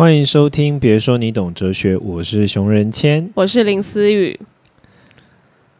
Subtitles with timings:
[0.00, 3.30] 欢迎收听，别说你懂哲学，我是熊仁谦。
[3.34, 4.40] 我是林思雨。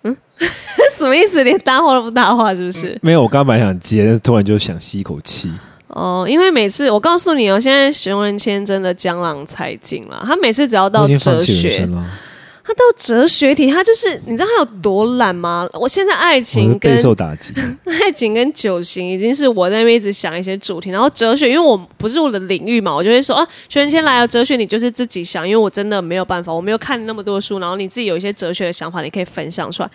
[0.03, 0.15] 嗯，
[0.95, 1.43] 什么意思？
[1.43, 2.99] 连搭话都不搭话，是不是？
[3.01, 5.51] 没有，我刚刚本来想接，但是突然就想吸一口气。
[5.87, 10.23] 哦，因为每次我告诉你哦，现在熊仁谦真的江郎才尽了。
[10.27, 11.89] 他每次只要到哲学
[12.63, 15.69] 他到哲学题，他就是你知道他有多懒吗？
[15.73, 17.53] 我现在爱情是备跟受打击。
[18.03, 29.91] 爱情跟酒型已经是我在那边一直想一些主题，然后哲学，因为我不是我的领域嘛，我就会说啊，学员先来了，哲学你就是自己想，因为我真的没有办法，我没有看那么多书，然后你自己有一些哲学的想法，你可以分享出来。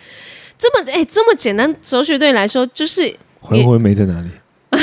[0.58, 4.28] 这么哎、这么简单，哲学对你来说就是，回魂没在哪里？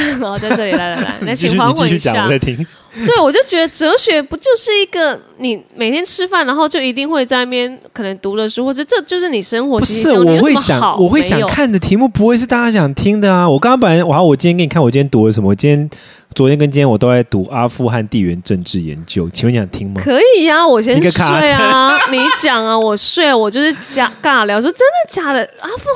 [0.20, 2.29] 然后在这里来来来，来 请还你继续讲，魂一下我。
[2.29, 2.65] 在听。
[3.07, 13.49] 对，我就觉得哲学不就是一个你每天吃饭，然后就一定会在那边可能读了书，或者这就是你生活不是，我会想，好我会想看的题目不会是大家想听的啊。
[13.49, 15.49] 我刚刚本来，我好，我今天给你看，我今天读了什么？
[15.49, 15.89] 我今天、
[16.35, 20.01] 昨天跟今天我都在读阿富汗地缘政治研究，请问你想听吗？
[20.03, 25.47] 可以呀、我先睡啊， 你讲啊，我睡啊，我就是假尬聊，说真的假的？
[25.59, 25.89] 阿富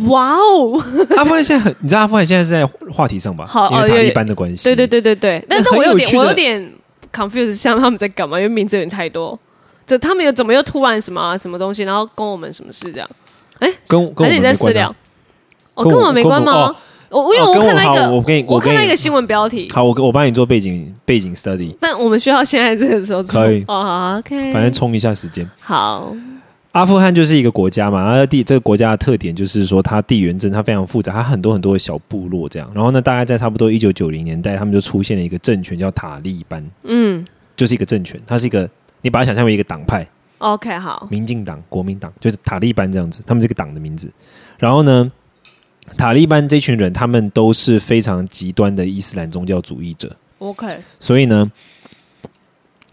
[0.00, 0.82] 汗，哇哦，
[1.16, 3.46] 阿富汗现在很，你知道阿富汗现在是在话题上吧？
[3.46, 4.64] 好因为塔利哦有班的关系。
[4.64, 6.72] 对对对对对，但是我有点有我有点
[7.12, 8.38] confused，像他们在干嘛？
[8.38, 9.38] 因为名字有点太多，
[9.86, 13.08] 就他们又怎么又突然什么、啊、什么东西，然后跟我们什么事这样？
[13.60, 14.94] 哎，跟跟你在们没关啊私聊？
[15.74, 16.76] 哦，跟我跟我没关吗哦？
[17.10, 23.42] 我因为我看到一个，我给你我我给你看到一个新闻标题，好，我我帮你做背景背景 study，但我们需要现在这个时候做。
[23.42, 23.64] 可以。
[23.68, 25.48] 哦，好，OK，反正冲一下时间。
[25.60, 26.14] 好，
[26.72, 32.70] 阿富汗就是一个国家嘛，然后地这个国家的特点就是说它地缘政它非常复杂，它很多很多的小部落这样。
[32.74, 37.24] 然后呢，大概在差不多一九九零年代，他们就出现了一个政权叫塔利班，嗯。
[37.56, 38.68] 就是一个政权，它是一个
[39.00, 44.12] 你把它想象为一个党派，，OK，好，民进党、国民党，就是塔利班这样子，他们这个党的名字。
[44.58, 45.10] 然后呢，
[45.96, 51.50] 塔利班这群人他们都是非常极端的伊斯兰宗教主义者，OK，所以呢，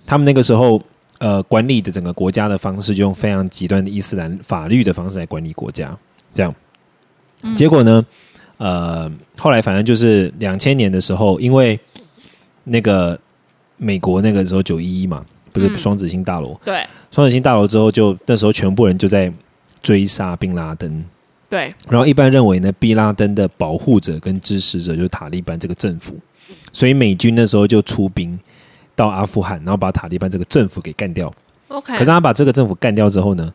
[0.05, 0.81] 他们那个时候
[1.17, 5.97] 呃管理的整个国家的方式，就用非常极端的伊斯兰法律的方式来管理国家，
[6.33, 6.53] 这样。
[7.57, 8.05] 结果呢，
[8.57, 11.77] 呃，后来反正就是两千年的时候，因为
[12.63, 13.19] 那个
[13.75, 15.77] 美国那个时候九一一嘛，不是嗯。
[15.77, 16.85] 双子星大楼，对。
[17.11, 19.29] 双子星大楼之后就那时候全部人就在
[19.81, 21.03] 追杀宾拉登，
[21.53, 26.15] 对，然后一般认为呢，毕拉登的保护者跟支持者就是塔利班这个政府，
[26.71, 28.39] 所以美军那时候就出兵
[28.95, 31.31] 到阿富汗，然后把塔利班这个政府给干掉。
[31.67, 33.53] OK，可是他把这个政府干掉之后呢，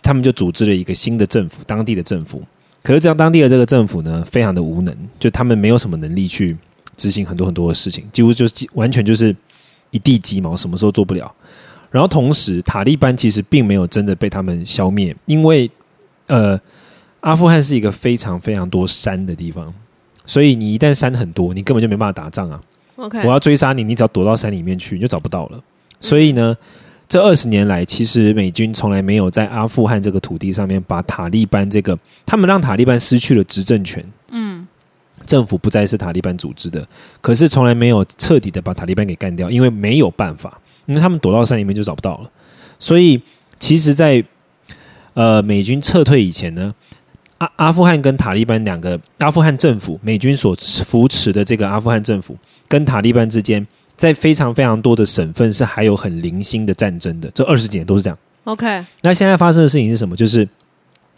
[0.00, 2.42] 他们就组织了一个新的政府，当地的政府。
[2.82, 6.56] 可是这样当地的这个政府呢，非常的无能，就他们没有什么能力去
[6.96, 9.36] 执行很多很多的事情，几乎就是完全就是
[9.90, 11.30] 一地鸡毛，什么时候做不了。
[11.90, 15.70] 然后同时，塔利班其实并没有真的被他们消灭，因为
[16.26, 16.58] 呃，
[17.22, 19.72] 阿富汗是一个非常非常多山的地方，
[20.26, 22.60] 所以你一旦山很多，你根本就没办法打仗啊。
[22.96, 25.60] OK，我要追杀你，你只要躲到山里面去，你就找不到了。
[25.98, 26.56] 所以呢，
[27.08, 34.66] 这二十年来，其实美军从来没有在阿富汗这个土地上面把塔利班这个，他们让塔利班失去了执政权，嗯
[35.24, 36.84] 政府不再是塔利班组织的，
[37.20, 42.30] 可是从来没有彻底的把塔利班给干掉，因为没有办法，因为他们躲到山里面就找不到了。
[42.80, 43.22] 所以，
[43.60, 44.22] 其实在，
[45.14, 46.74] 呃美军撤退以前呢，
[47.42, 50.54] 阿阿富汗跟塔利班两个阿富汗政府，美军所
[50.86, 52.36] 扶持的这个阿富汗政府
[52.68, 53.66] 跟塔利班之间，
[53.96, 58.16] 在非常非常多的省份是还有很零星的战争的，这二十几年都是这样。
[58.44, 60.14] OK，那现在发生的事情是什么？
[60.14, 60.48] 就是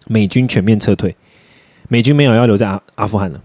[0.07, 1.15] 美军全面撤退，
[1.89, 3.41] 美军没有要留在阿阿富汗了。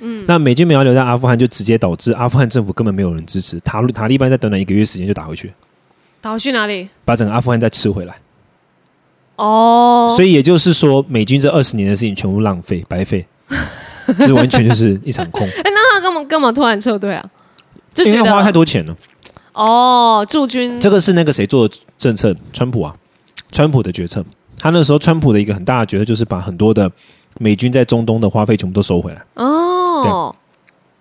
[0.00, 5.52] 嗯，那美军没有留在阿富汗，就直接导致阿富汗政府根本没有人支持塔塔利班，在短短一个月时间就打回去，
[6.20, 6.88] 打回去哪里？
[7.04, 8.16] 把整个阿富汗再吃回来。
[9.36, 13.26] 哦，所以也就是说，美军这二十年的事情全部浪费白费，
[14.18, 17.24] 这 完全就是一场空， 哎，那他干嘛干嘛突然撤退啊？
[17.92, 18.96] 就觉得因为他花太多钱了。
[19.52, 22.34] 哦，驻军这个是那个谁做的政策？
[22.52, 22.94] 川普啊，
[23.52, 24.24] 川普的决策。
[24.58, 26.90] 他那时候川普的一个很大的决策就是把很多的
[27.38, 29.22] 美军在中东的花费全部都收回来。
[29.34, 30.34] 哦，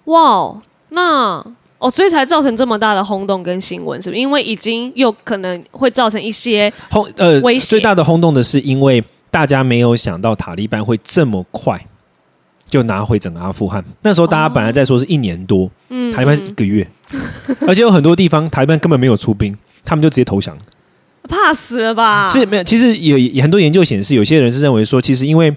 [0.05, 1.43] 哇哦，那
[1.83, 4.21] 哦，所以才造成这么大的轰动跟新闻，是不是？
[4.21, 11.85] 因为已经有可能会造成一些轰呃威胁最大的轰动的是，因为大家没有想到塔利班会这么快
[12.69, 13.83] 就拿回整个阿富汗。
[14.01, 16.87] 那时候大家本来在说是一年多，嗯塔利班是一个月，
[17.67, 19.53] 而且有很多地方塔利班根本没有出兵，
[19.83, 20.57] 他们就直接投降。
[21.27, 22.27] 怕死了吧？
[22.29, 25.53] 是没有，其实也也很多研究显示，有些人是认为说，其实因为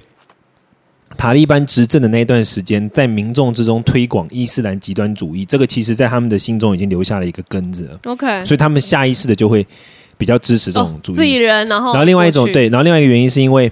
[1.17, 9.67] 塔利班执政的那一段时间，在民众之中推广伊斯兰极端主义，这个其实在他们的心中已经留下了一个根子了，OK，所以他们下意识的就会
[10.19, 11.15] 比较支持这种主义。
[11.15, 13.71] 哦自己人，然后然后另外一种对，然后另外一个原因是因为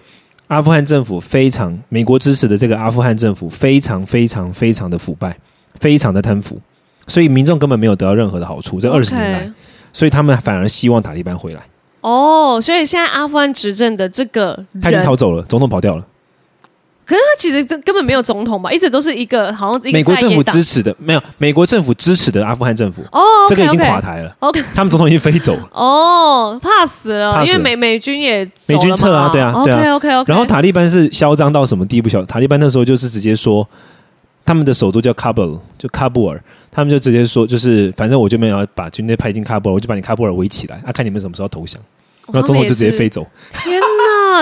[0.48, 5.36] 阿富汗政府非常美国支持的这个阿富汗政府非常非常非常的腐败，
[5.80, 6.60] 非常的贪腐，
[7.06, 8.80] 所以民众根本没有得到任何的好处。
[8.80, 9.52] 这二十年来
[9.92, 11.62] 所以他们反而希望塔利班回来。
[12.00, 16.06] 哦，所以现在阿富汗执政的这个他已经，逃走了，总统跑掉了。
[17.06, 25.68] 可是他其实这根本没有总统吧，一直都是一个好像一个美国政府支持的没有，美国政府支持的阿富汗政府，哦这个已经垮台了，OK，他们总统已经飞走了。
[25.72, 32.08] 哦，怕死了，怕死了因为美美军也美军撤啊对啊对啊 OK OK OK，然后塔利班是嚣张到什么地步？
[32.08, 33.68] 小塔利班那时候就是直接说，
[34.44, 41.80] 他们的首都叫喀布尔，就喀布尔，他们就直接说，就是反正我就没有把军队派进喀布尔，我就把你喀布尔围起来，啊，看你们什么时候投降。
[42.32, 43.06] 然后总统就直接飞。
[43.06, 43.26] 走。
[43.52, 43.86] 天哪，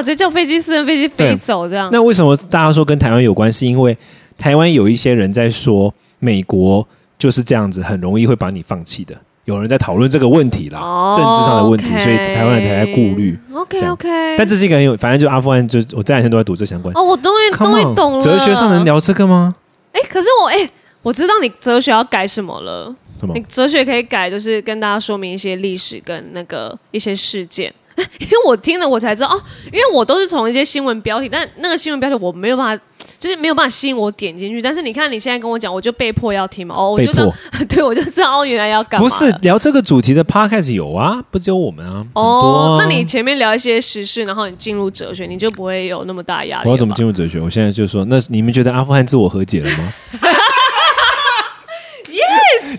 [0.01, 1.89] 直接叫飞机私人飞机飞走这样。
[1.93, 3.51] 那为什么大家说跟台湾有关？
[3.51, 3.97] 是因为
[4.39, 6.87] 台湾有一些人在说，美国
[7.19, 9.15] 就是这样子，很容易会把你放弃的。
[9.45, 13.37] 有人在讨论这个问题啦，哦政治上的问题所以台湾人才在顾虑。
[13.53, 16.95] OK OK，但这是一个很有，反正就阿富汗，就我这两天都在读这相关。
[16.97, 18.21] 哦，我终于终于懂了。
[18.21, 18.85] 哲学上能？
[18.85, 19.53] 聊这个吗？
[19.93, 20.71] 哎，可是我哎，
[21.03, 22.95] 我知道你哲学要改什么了。
[23.19, 23.45] 什么你？
[23.49, 27.73] 哲学可以改，就是跟大家说明一些历史跟那个一些事件。
[28.21, 29.43] 因为我听了，我才知道哦，
[29.73, 32.85] 因为我都是从一些新闻标题，但那个新闻标题我没有办法，
[33.19, 34.63] 就是没有办法吸引我点进去。
[34.63, 37.33] 但是你看你现在跟我讲，我就被迫要听嘛，哦，我就知道，
[37.69, 39.09] 对我就知道哦，原来要干嘛。
[39.09, 46.69] 不是聊这个主题的 podcast 有啊，不只有我们啊，哦，啊那你前面聊一些时事，然后你进入哲学，你就不会有那么大压力。
[46.69, 47.41] 我要怎么进入哲学？
[47.41, 49.93] 我现在就说，那你们觉得阿富汗自我和解了吗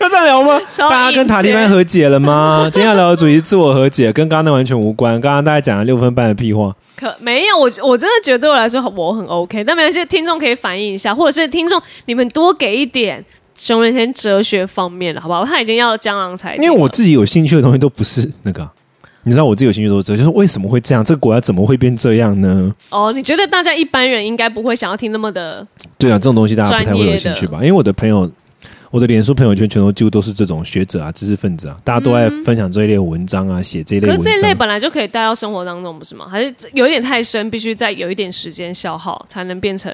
[0.03, 0.59] 要这样聊吗？
[0.77, 2.69] 大家跟塔利班和解了吗？
[2.73, 5.19] 今天要聊的主题是自我和解，跟刚刚那完全无关。
[5.21, 13.23] 刚刚大家讲了六分半的屁话，可没有，我我真的觉得对我来说我很 OK，但没关系，听众可以反映一下，或者是听众你们多给一点
[13.55, 15.45] 熊仁谦哲学方面的好不好？
[15.45, 18.71] 他已经要江郎才尽，因为我自己有兴趣的东西都不是那个啊。
[19.25, 21.01] 你知道我自己有兴趣都是这个，就是为什么会这样？
[21.05, 22.69] 这个国家怎么会变这样呢？
[22.89, 25.65] 哦，你觉得大家一般人应该不会想要听那么的
[25.97, 27.59] 对啊，这种东西大家不太会有兴趣吧？
[27.59, 28.29] 因为我的朋友，
[28.93, 34.53] 我的脸书朋友圈全都几乎都是这种学者啊、知识分子啊，大家都在分享这一类文章啊，写这一类文可是这一类。
[34.53, 36.27] 本来就可以带到生活当中，不是吗？
[36.29, 39.91] 还是有一点太深，必须再有一点时间消耗才能变成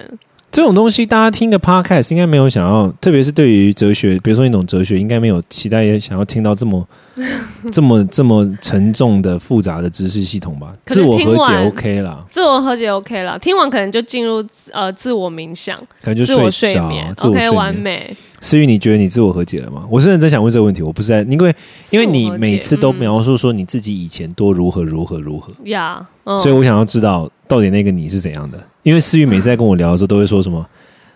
[0.52, 6.88] 这种东西，大家听个 podcast 应该没有想要，特别是对于哲学，比如说你懂哲学，应该没有期待也想要听到这么
[7.72, 10.74] 这么这么沉重的复杂的知识系统吧？
[10.88, 17.56] 自我和解 OK 啦，自我和解 OK 啦，听完可能就进入自呃自我冥想、可能就自我睡着睡眠自我，OK 睡眠。
[17.56, 18.18] 完美。
[18.42, 19.84] 思雨，你觉得你自我和解了吗？
[19.90, 21.54] 我是认真想问这个问题，我不是在，因为
[21.92, 28.58] 因为你每次都嗯描述说你自己以前多如何如何如何，呀，嗯所以我想要知道到底那个你是怎样的。
[28.90, 30.66] 因为思雨每次在跟我聊的时候，都会说什么，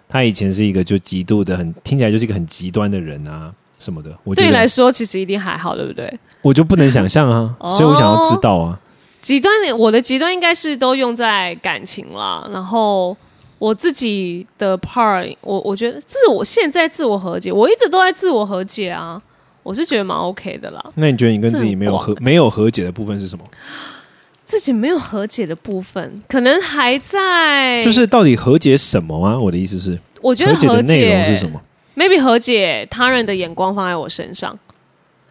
[0.08, 4.16] 他以前是一个就极度的很听起来就是一个很极端的人啊什么的。
[4.24, 6.20] 我对你来说其实一定还好，对不对？
[6.44, 8.80] 我就不能想象啊，哦所以我想要知道啊。
[9.22, 13.18] 极端的，我的极端应该是都用在感情啦，然后
[13.58, 19.20] 我自己的 part，我我觉得自我现在自我和解，我一直都在自我和解啊，
[19.64, 20.92] 我是觉得蛮 OK 的啦。
[20.94, 23.44] 那你觉得你跟自己没有和没有和解的部分是什么？
[24.46, 29.40] 自己没有和解的部分，可能还在，就是到底和解什么啊？
[29.40, 31.62] 我的意思是，我觉得和解的内容是什么
[31.96, 34.58] ？maybe 和解他人的眼光放在我身上，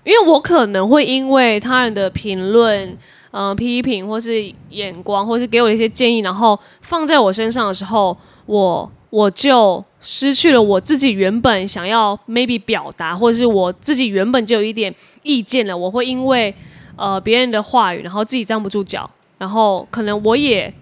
[0.04, 2.96] 因为我可能会因为他人的评论、
[3.30, 8.16] 呃批评或是眼光，或是给我的一些建议，然后放在我身上的时候，
[8.46, 16.54] 我我就失去了我自己原本想要 maybe 表达，或者是我自己原本就有一点意见了，我会因为
[16.96, 20.72] 呃别人的话语，然后自己站不住脚，然后可能我也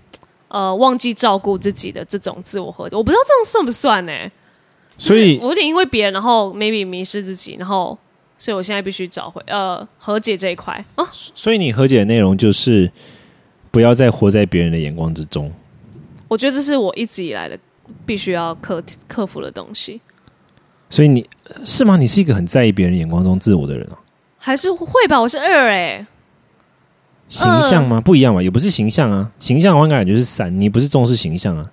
[0.48, 4.12] 呃忘记照顾自己的这种自我和解，我不知道这样算不算呢、
[4.98, 7.96] 所以我有点因为别人，然后 maybe 迷失自己，然后
[8.36, 11.06] 所以我现在必须找回呃和解这一块啊。
[11.12, 12.90] 所以你和解的内容就是
[13.70, 15.50] 不要再活在别人的眼光之中。
[16.28, 17.58] 我觉得这是我一直以来的
[18.04, 20.00] 必须要克克服的东西，
[20.88, 21.28] 所以你
[21.64, 21.96] 是吗？
[21.96, 23.98] 你是一个很在意别人眼光中自我的人啊？
[24.42, 25.20] 还是会吧？
[25.20, 26.06] 我是二哎、
[27.28, 28.00] 形象吗？
[28.00, 28.42] 不一样吧？
[28.42, 31.66] 也不是形象啊，形象我感觉是三，你不是重视形象啊？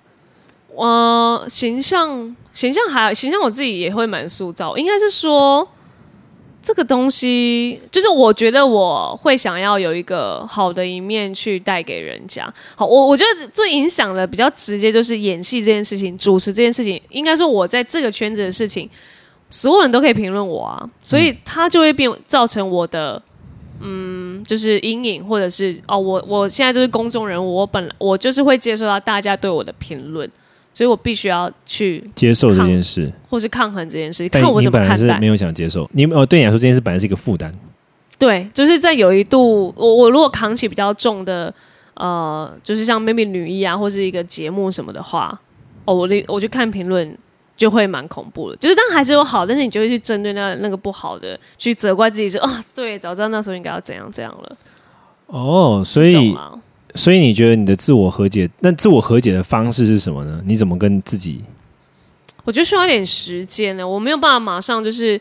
[0.76, 5.66] 呃，形象形象还形象我自己也会蛮塑造，应该是说
[6.62, 12.52] 这个东西，就是我觉得我会想要有一个好的一面去带给人家。
[12.76, 18.88] 好，我我觉得最影响的比较直接就是演戏这件事情，主持这件事情，应该说我在这个圈子的事情，
[19.50, 23.22] 所有人都可以评论我啊，所以它就会变造成我的。
[23.80, 30.28] 嗯，就是阴影，或者是哦，我我现在就是公众人物，我本来我就是会接受到大家对我的评论，
[30.74, 35.28] 所以我必须要去接受这件事，或是抗衡这件事，看我怎么看待本来是没。
[35.28, 37.52] 有想接受，你哦，对你来说这件事本来是一个负担，
[38.18, 41.54] 对，就是在有一度，我我如果扛起比较重的，
[41.94, 45.40] 呃，就是像 maybe 女一啊，或是一个节目什么的话，
[45.84, 47.16] 哦，我的我去看评论，
[47.58, 48.56] 就会蛮恐怖的。
[48.56, 54.56] 就是当然还是有好，但是你就会去针对那那个不好的，去责怪自己说啊，对，早知道那时候应该要怎样怎样了。
[55.26, 56.52] 哦，所以啊
[56.94, 60.40] 所以你觉得你的自我和解，那自我和解的方式是什么呢？
[60.46, 61.44] 你怎么跟自己？
[62.44, 65.20] 我觉得需要一点时间呢，我没有办法马上就是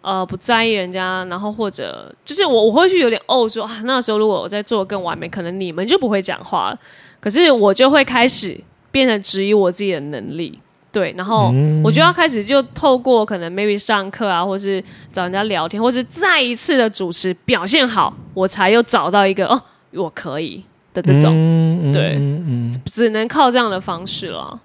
[0.00, 6.78] 呃不在意人家，然后或者就是我我会去有点哦说啊，那时候如果我在做更完美，可能你们就不会讲话了。
[7.18, 8.56] 可是我就会开始
[8.92, 10.56] 变得质疑我自己的能力，
[10.90, 11.52] 对，然后
[11.84, 20.62] 我就要开始就透过可能 maybe 上课啊，或是找人家聊天，或是再一次的主持表现好，我才又找到一个哦我可以
[20.94, 24.58] 的这种，嗯对嗯嗯只能靠这样的方式了。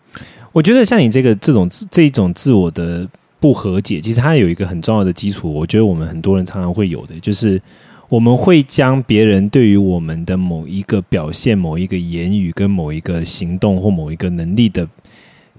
[0.52, 3.08] 我觉得像你这个这种这一种自我的
[3.40, 7.62] 不和解，其实它有一个很重要的基础，我觉得我们很多人常常会有的，就是
[8.08, 14.88] 我们会将别人对于我们的某一个表现、某一个言语、跟某一个行动或某一个能力的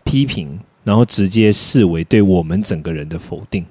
[0.05, 3.65] 批评，然后直接视为对我们整个人的否定。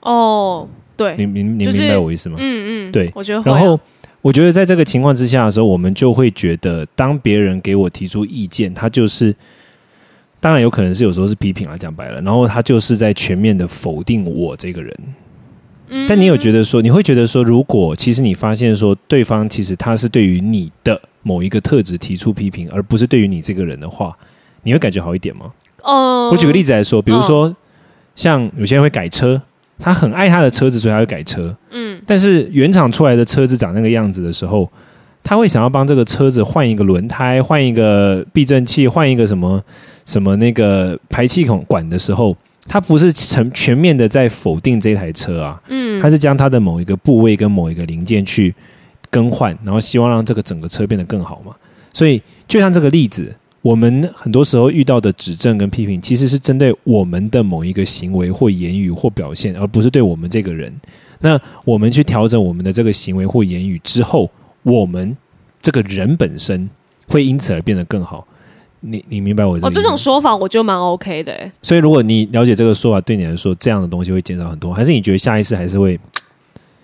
[0.00, 2.36] 哦，对，你明你就是明白我意思吗？
[2.38, 3.78] 嗯嗯，对我觉得啊、然后
[4.20, 9.34] 我觉得在这个情况之下的时候，我们就会觉得，当别人给我提出意见，他就是，
[10.40, 14.94] 当然有可能是有时候是批评啊，讲白了，然后他就是在全面的否定我这个人。
[15.94, 24.16] 嗯但你有觉得说，你会觉得说，如果其实你发现说，对方其实他是对于你的某一个特质提出批评，而不是对于你这个人的话，
[24.62, 25.52] 你会感觉好一点吗？
[25.82, 27.54] 哦，我举个例子来说，比如说，
[28.14, 29.40] 像有些人会改车，
[29.78, 31.56] 他很爱他的车子，所以他会改车。
[31.70, 34.70] 嗯，但是原厂出来的车子长那个样子的时候，
[35.24, 39.62] 他会想要帮这个车子换一个轮胎、换一个避震器、换一个什么
[40.06, 42.36] 什么那个排气孔管的时候，
[42.68, 48.54] 他不是全全面的在否定这台车啊，嗯，他是将它的某一个部位跟某一个零件去
[49.10, 51.52] 更换，然后希望让这个整个车变得更好嘛。
[51.92, 60.74] 所以就像这个例子，我们很多时候遇到的指正跟批评，其实是针对我们的某一个行为或言语或表现，而不是对我们这个人。
[61.20, 64.28] 那我们去调整我们的这个行为或言语之后，
[64.64, 65.16] 我们
[65.60, 66.68] 这个人本身
[67.06, 68.26] 会因此而变得更好。
[68.80, 71.52] 你你明白我的哦，这意思吗种说法我就蛮 OK 的、欸。
[71.62, 75.96] 所以如果你了解这个说法，对你来说这样的东西会减少很多，还是你觉得下一次还是会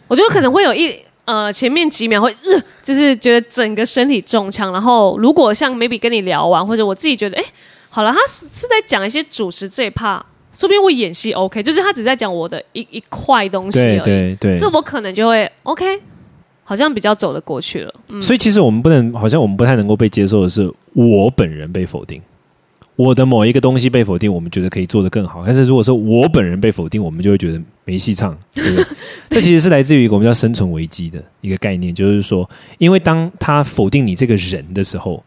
[0.07, 0.97] 我觉得可能会有一
[1.29, 7.45] 呃前面几秒会、呃，就是觉得整个身体中枪，然后如果像 maybe 跟你聊完，或者我自己觉得，哎、
[7.91, 10.23] 好了，他是是在讲一些主持这一 part，
[10.55, 16.01] 说不定我演戏 OK，就是他只在讲我的一一块东西而对已，对对，这我可能就会 OK，
[16.65, 17.95] 好像比较走得过去了。
[18.09, 22.23] 嗯，所以其实我们不能，好像我们不太能够被接受的是，我本人被否定，
[22.99, 25.45] 我的某一个东西被否定，我们觉得可以做得更好。
[25.47, 28.85] 但是如果说我本人被否定，我们就会觉得没戏唱，对不对？
[29.31, 35.23] 这其实是来自于一个我们叫生存危机的一个概念，就是说，因为当他否定你这个人的时候，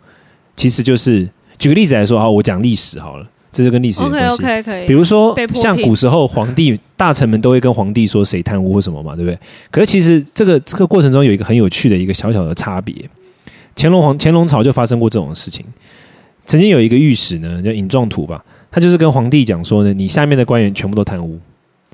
[0.58, 1.25] 其实就是
[1.58, 4.44] 举个例子来说啊，我讲历史好了，这是跟历史有关系。
[4.44, 9.40] OK 可以，比如说像古时候皇帝大臣们都会跟皇帝说谁贪污或什么嘛，对不对？
[9.72, 12.94] 可是其实这个这个过程中有一个很有趣的一个小小的差别。
[13.78, 15.66] 乾隆皇乾隆朝就发生过这种事情。
[16.45, 21.39] 曾经有一个御史呢，叫尹壮图吧，他就是跟皇帝讲说呢，你下面的官员全部都贪污。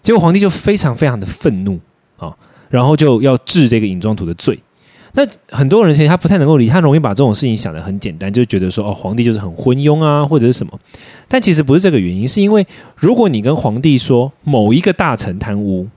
[0.01, 1.80] 结果皇帝就非常非常的愤怒
[2.18, 2.34] 啊，
[2.70, 4.58] 然后就要治这个尹壮图的罪。
[5.13, 10.80] 那很多人其实他不太能够理，他容易把这种事情想得很简单，就觉得说哦，皇帝就是很昏庸啊，或者是什么。
[11.27, 15.88] 但其实不是这个原因，是因为如果你跟皇帝说某一个大臣贪污，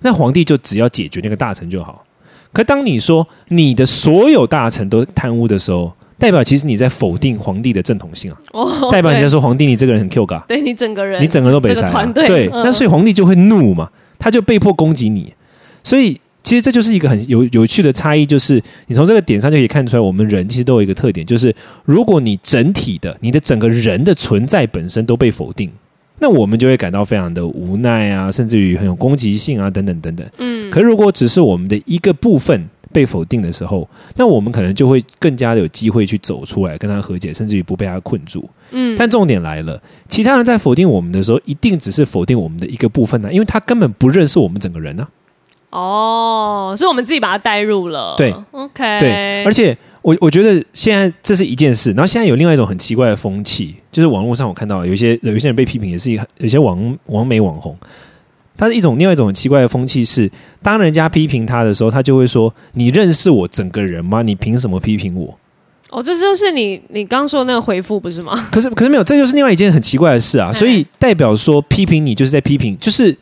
[0.00, 2.04] 那皇帝就只要解决那个大臣就好。
[2.52, 5.92] 可当你说你的所有大臣都贪污的时候，
[6.22, 12.62] 代表其实你在否定皇帝的正统性啊，哦，代表你在对说皇帝你这个人很 Q 嘎，对你整个人，你整个都被塞、啊，这个团队对，嗯。
[12.64, 15.34] 那所以皇帝就会怒嘛，他就被迫攻击你，
[15.82, 16.20] 所以。
[16.44, 25.70] 其实这就是一个很有有趣的差异，就是你从这个点上就可以看出来，我们人其实都有一个特点，就是如果你整体的、你的整个人的存在本身都被否定，
[26.18, 30.28] 那我们就会感到非常的无奈啊，甚至于很有攻击性啊，等等等等。
[30.38, 38.48] 嗯，可如果只是我们的一个部分被否定的时候，那我们可能就会更加的有机会去走出来，跟他和解，甚至于不被他困住。
[38.70, 45.08] 嗯，但重点来了，其他人在否定我们的时候，一定只是否定我们的一个部分呢、因为他根本不认识我们整个人呢、
[45.70, 57.76] 哦，是我们自己把他带入了，对，OK，对，而且我我觉得现在这是一件事，然后现在有另外一种很奇怪的风气，就是网络上我看到有一些有一些人被批评，也是一有些网网美网红，
[58.62, 60.30] 他是一种另外一种很奇怪的风气是，
[60.62, 64.22] 当人家批评他的时候，他就会说：“你认识我整个人吗？
[64.22, 65.36] 你凭什么批评我
[65.90, 70.50] 哦，这就是你你刚说的那个回复不是吗？？” 可是可是没有，这就是另外一件很奇怪的事啊。
[70.50, 73.16] 嗯所以代表说批评你就是在批评，就是。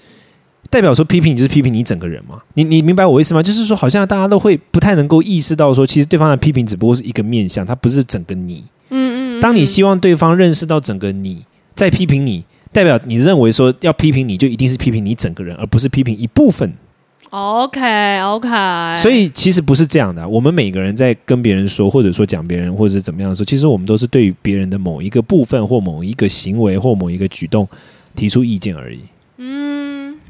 [0.68, 2.40] 代表说批评你就是批评你整个人嘛？
[2.54, 3.42] 你你明白我意思吗？
[3.42, 8.62] 就是说，好像大家都会不太能够意识到说，其实对方的批评只不过是一个面相，它不是整个你。
[8.90, 11.42] 嗯嗯，当你希望对方认识到整个你
[11.74, 16.72] 在批评你代表你认为说要批评你就一定是批评你整个人，而不是批评一部分。
[17.30, 18.48] OK OK，
[18.96, 27.68] 所以其实不是这样的啊、我们每个人在跟别人说，或者说讲别人，或者是怎么样的时候，其实我们都是对于别人的某一个部分或某一个行为或某一个举动
[28.16, 28.98] 提出意见而已。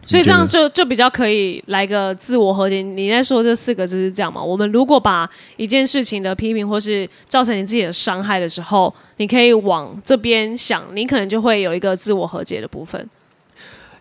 [0.05, 2.83] 所以这样就就比较可以来个自我和解。
[2.83, 4.43] 你在说这四个字是这样吗？
[4.43, 13.09] 我们如果把一件事情的批评或是造成你自己的伤害的时候，你可以往这边想，你可能就会有一个自我和解的部分。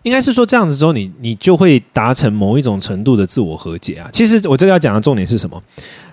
[0.02, 4.08] 应该是说这样子之后，你你就会达成某一种程度的自我和解啊。
[4.12, 5.62] 其实我这个要讲的重点是什么？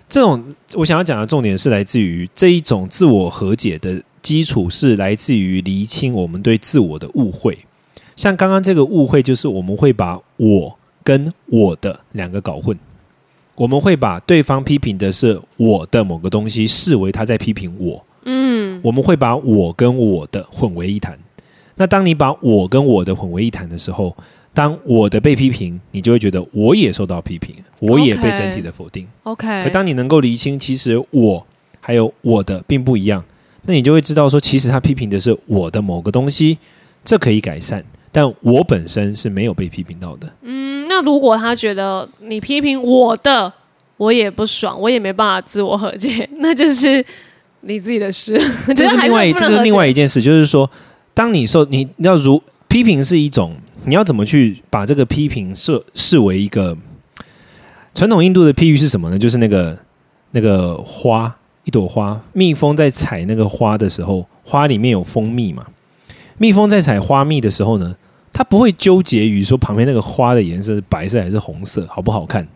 [0.09, 7.57] 这种我想要讲的重点是来自于这一种自我和解的基础是来自于厘清我们对自我的误会。
[8.17, 12.77] 像刚刚这个误会，就是我们会把我跟我的两个搞混，
[13.55, 18.03] 我们会把对方批评的是我的某个东西视为他在批评我。
[18.25, 21.17] 嗯，我们会把我跟我的混为一谈。
[21.75, 24.17] 那当你把我跟我的混为一谈的时候，
[24.51, 29.07] 当我的被批评，你就会觉得我也受到批评，我也被整体的否定。
[29.23, 31.45] OK，可当你能够厘清，其实我
[31.79, 33.23] 还有我的并不一样，
[33.61, 36.57] 那你就会知道说，其实他批评的是我的某个东西，
[37.05, 37.85] 这可以改善，
[38.17, 40.27] 但我本身是没有被批评到的。
[40.41, 43.53] 嗯，那如果他觉得你批评我的，
[43.97, 47.05] 我也不爽，我也没办法自我和解，那就是
[47.61, 48.33] 你自己的事。
[48.67, 50.67] 我觉得还这是另外一这是另外一件事，就是说，
[51.13, 53.55] 当你受你要如批评是一种，
[53.85, 56.75] 你要怎么去把这个批评设视为一个
[57.93, 59.19] 传统印度的譬喻是什么呢？
[59.19, 59.77] 就是那个
[60.31, 61.31] 那个花，
[61.65, 65.67] 一朵花，蜜蜂在采那个花的时候，花里面有蜂蜜嘛，
[66.39, 67.95] 蜜蜂在采花蜜的时候呢，
[68.37, 72.47] 它不会纠结于说旁边那个花的颜色是白色还是红色，好不好看，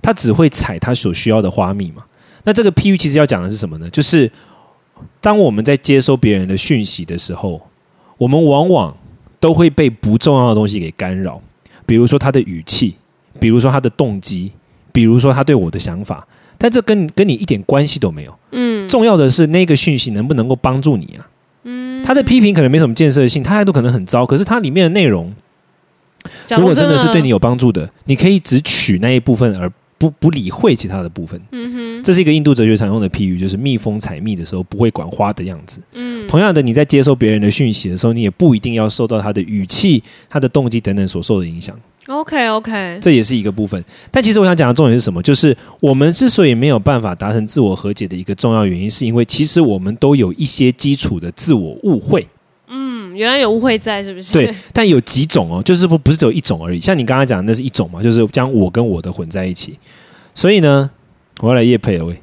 [0.00, 2.04] 他只会采他所需要的花蜜嘛。
[2.44, 3.90] 那这个譬喻其实要讲的是什么呢？
[3.90, 4.30] 就是
[5.20, 7.60] 当我们在接收别人的讯息的时候，
[8.18, 8.96] 我们往往
[9.40, 11.42] 都会被不重要的东西给干扰，
[11.84, 12.94] 比如说他的语气，
[13.40, 14.52] 比如说他的动机，
[14.92, 16.24] 比如说他对我的想法，
[16.56, 18.38] 但这跟跟你一点关系都没有。
[18.52, 21.26] 嗯重要的是那个讯息能不能够帮助你啊？
[22.00, 25.32] 嗯，他的批评可能没什么建设性，他态度可能很糟，可是它里面的内容，
[26.56, 31.40] 如果真真的是对你有帮助的，你可以只取那一部分，而不不理会其他的部分。
[31.52, 35.80] 嗯哼，这是一个印度哲学常用的譬喻，就是蜜蜂采蜜的时候不会管花的样子。
[35.92, 43.84] 嗯同样的，你在接收别人的讯息的时候，你也不一定要受到他的语气、他的动机等等所受的影响，OK OK，这也是一个部分。
[44.10, 45.22] 但其实我想讲的重点是什么？
[45.22, 52.26] 就是我们之所以没有办法达成自我和解的一个重要原因，是因为其实我们都有一些基础的自我误会。
[52.68, 54.32] 嗯，原来有误会在是不是？
[54.32, 56.80] 对，但有几种哦，就是不不是只有一种而已。
[56.80, 59.78] 像你刚刚讲的那是一种嘛，就是将我跟我的混在一起。
[60.34, 60.90] 所以呢，
[61.40, 62.20] 我要来夜配了喂。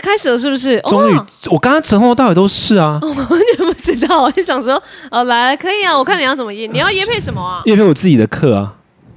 [0.00, 0.80] 开始了是不是？
[0.88, 2.98] 终于哦，我刚刚从头到尾都是啊。
[3.02, 4.80] 我完全不知道， 我就想说，
[5.10, 7.62] 哦，来可以啊，我看你要怎么验，你要验配什么啊？
[7.64, 8.74] 夜配我自己的课啊，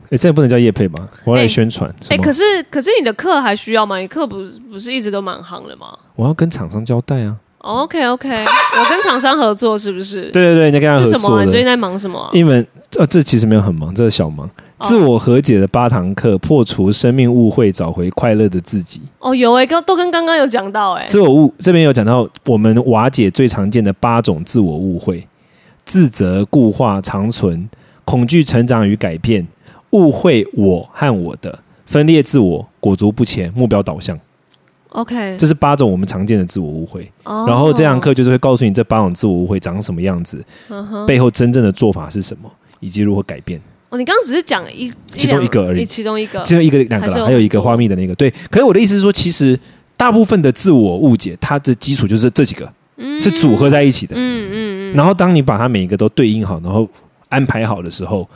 [0.09, 0.99] 诶，这不能叫夜配吧？
[1.25, 1.89] 我要来哎宣传。
[2.01, 3.97] 什哎、可是可是你的课还需要吗？
[3.97, 7.35] 你课不是不是一直都蛮行的吗我要跟厂商交代啊。
[7.59, 8.45] ？OK OK，
[8.79, 10.29] 我跟厂商合作是不是？
[10.31, 11.43] 对对对，你跟他合是什么啊？
[11.43, 11.65] 你最近。
[11.65, 12.65] 在忙什么啊、一门
[12.97, 14.49] 呃，这其实没有很忙，这是小忙。
[14.77, 19.01] 哦自我和解的八堂课，破除生命误会，找回快乐的自己。
[19.19, 25.27] 哦，有哎、刚都跟刚刚有讲到哎、自我误这边有讲到，我们瓦解最常见的八种自我误会：
[25.83, 27.67] 自责、固化、长存、
[28.05, 29.47] 恐惧、成长与改变、
[29.91, 34.19] 误会我和我的、分裂自我、裹足不前、目标导向。
[34.89, 37.11] OK，这是八种我们常见的自我误会。
[37.23, 40.43] 哦然后这堂课就是会告诉你这八种自我误会长什么样子，
[41.07, 43.59] 背后真正的做法是什么，以及如何改变。
[43.89, 48.13] 哦，你刚刚只是讲一其中一个而已其中一个其中一个两个啦，还有一个花蜜的那个。
[48.15, 49.57] 对，可是我的意思是说，其实
[49.95, 52.71] 大部分的自我误解，它的基础就是这几个，
[53.19, 54.13] 是组合在一起的。
[54.17, 56.87] 嗯嗯嗯，然后当你把它每一个都对应好，然后
[57.29, 58.27] 安排好的时候，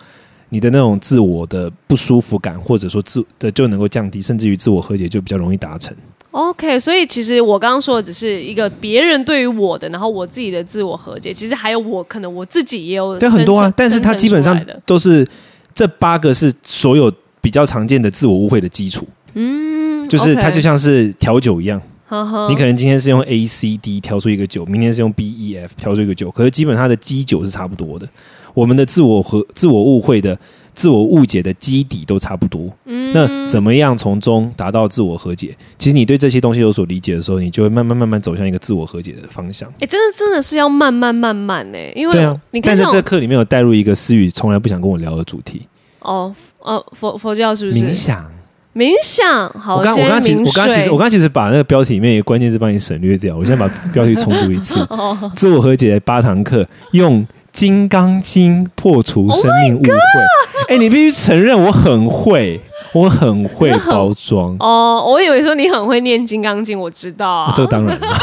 [0.50, 5.94] 你的那种自我的不舒服感，或者说自的就能够降低，甚至于自我和解就比较容易达成。
[6.32, 15.28] OK，所以其实我刚刚说的只是一个别人对于我的，然后我自己的自我和解，其实还有我可能我自己也有对，很多啊，但是它基本上都是
[15.76, 19.06] 这八个是所有比较常见的自我误会的基础。
[19.34, 28.08] 嗯，就是它就像是调酒一样，呵呵你可能今天是用 A C D 调出一个酒，明天是用 B E F 调出一个酒，可是基本它的基酒是差不多的。
[28.54, 30.38] 我们的自我和自我误会的、
[30.74, 32.70] 自我误解的基底都差不多。
[32.86, 35.56] 嗯那怎么样从中达到自我和解？
[35.78, 39.68] 其实你对这些东西有所理解的时候，你就会慢慢慢慢走向一个自我和解的方向。
[39.82, 45.68] 哎、真的真的是要慢慢慢慢呢、因为对啊，但是你看像这课里面有带入一个思雨从来不想跟我聊的主题
[46.00, 48.26] 哦呃佛佛教是不是冥想。
[48.74, 49.50] 冥想？
[49.50, 54.80] 好，我刚我刚刚其实我刚刚其实我刚刚其实把那个标题里面一个关键字帮你省略掉，我现在把标题重读一次。
[54.90, 59.90] 哦自我和解的八堂课，用金刚经破除生命误会。
[60.70, 62.60] 哎、你必须承认我很会，
[62.94, 64.56] 我很会包装。
[64.60, 67.54] 哦，我以为说你很会念《金刚经》，我知道啊。
[67.56, 68.08] 这个当然了。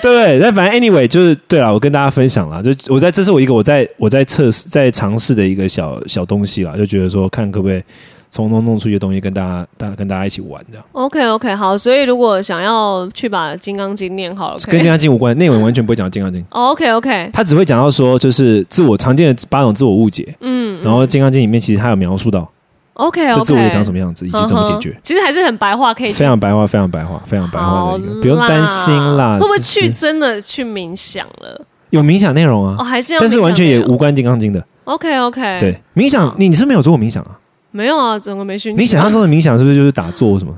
[0.00, 7.82] 对，但反正 anyway 就是对了，我跟大家分享了，就我在这是我一个我在我在测试在尝试的一个小小东西啦，就觉得说看可不可以
[8.30, 22.50] 从中弄出一些东西跟大家大跟大家一起玩这样，OK OK，好，所以如果想要去把《金刚经》念好了，跟金刚经无关，内文完全不会讲金刚经，OK OK，他只会讲到说就是自我常见的八种自我误解，嗯，然后金刚经里面其实他有描述到
[22.94, 24.98] OK 这自我长什么样子以及怎么解决。
[25.02, 29.38] 其实还是很白话，可以去非常白话，非常白话，非常白话的一个，不用担心啦。
[29.38, 31.64] 会不会去真的去冥想了？
[31.90, 32.82] 有冥想内容啊哦，？
[32.82, 34.62] 还是要但是完全也无关金刚经的。
[34.84, 37.38] OK OK，，对，冥想，你你是没有做过冥想啊？
[37.70, 38.80] 没有啊，整个没兴趣。
[38.80, 40.54] 你想象中的冥想是不是就是打坐或什么？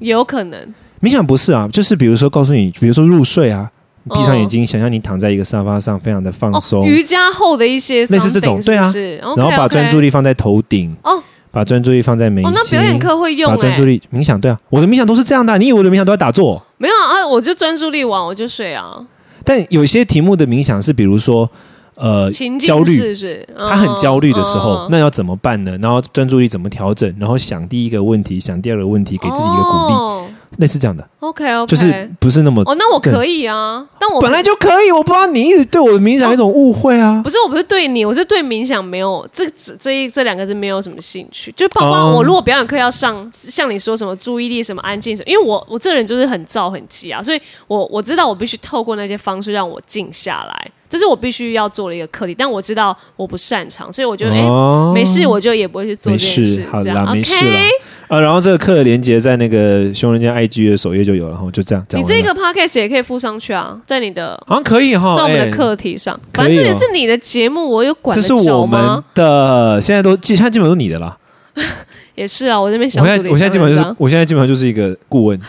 [0.00, 0.74] 有可能。
[1.00, 3.70] 冥想不是啊，就是比如说告诉你，比如说入睡啊，
[4.08, 8.90] 哦闭上眼睛，想象你躺在一个沙发上，非常的放哦，松，瑜伽后的一些类似这种对啊。
[9.36, 11.22] 然后把专注力放在头顶，哦。
[11.50, 16.60] 把专注力放在眉哦，那心表，演课会用把专注哎，力冥想，对啊，我的冥想都是这样的啊，你以为我的冥想都在打坐？
[16.78, 19.06] 没有啊，我就专注力完我就睡啊，
[19.44, 21.48] 但有些题目的冥想是，比如说，
[21.96, 23.16] 呃，情境焦虑
[23.56, 25.78] 他很焦虑的时候，嗯那要怎么办呢？
[25.82, 27.14] 然后专注力怎么调整？
[27.18, 30.26] 然后想第一个问题，想第二个问题，给自己一个鼓励，哦
[30.58, 34.92] 类似这样的，OK OK，就是不是那么哦，那我可以啊，但我本来就可以。
[34.92, 37.20] 我不知道你一直对我的冥想有一种误会啊。
[37.24, 41.52] 不是，我不是对你，我是对冥想没有这这这一这两个字没有什么兴趣。
[41.56, 52.32] 就包括哦我如果表演课要上，像你说什么注意力什么安静什么，因为我我这个人就是很躁很急啊，所以我我知道我必须透过那些方式让我静下来，这是我必须要做的一个课题。
[52.32, 56.66] 但我知道我不擅长，所以我就哎、哦没事，我就也不会去做没这件事事，。
[56.70, 57.60] 好啦，没事啦。
[58.06, 61.84] 啊，然后这个课的连接在那个熊人间 IG 的首页就有了，然后就这样。
[61.94, 69.04] 你这个 podcast 也可以附上去啊，在你的好像可以哈，在我们的哎课题上，反正这也哦是你的节目，我有管这得着是我们吗？
[69.14, 71.16] 的，现在都基，现在基本都是你的啦。
[72.14, 75.40] 也是啊，我这边小助理我现在我现在基本上就是我现在基本上就是一个顾问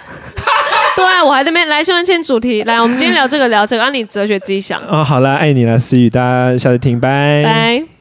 [0.96, 5.04] 对啊，我还在那边来新闻先主题，来，我们今天聊这个聊这个，让、你哲学自己想，哦。
[5.04, 7.95] 好啦，爱你啦，思雨，大家下次听，拜拜。